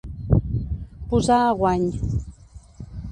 Posar 1.11 1.37
a 1.49 1.53
guany. 1.59 1.85